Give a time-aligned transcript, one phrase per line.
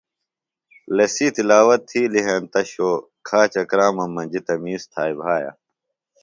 [0.95, 2.89] لسی تِلاوت تھیلیۡ ہنتہ بے شو،
[3.27, 5.51] کھاچہ کرامم مجیۡ تمیز تھائی بھایہ۔